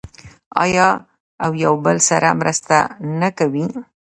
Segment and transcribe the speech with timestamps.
[0.63, 0.87] آیا
[1.43, 2.75] او یو بل سره مرسته
[3.19, 3.65] نه کوي؟